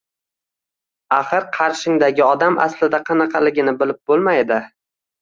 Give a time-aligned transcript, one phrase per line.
[1.17, 4.63] Axir qarshingdagi odam aslida qanaqaligini bilib boʻlmaydi